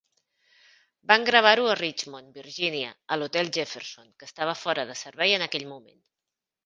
[1.11, 5.69] Van gravar-ho a Richmond, Virgínia, a l'Hotel Jefferson, que estava fora de servei en aquell
[5.77, 6.01] moment.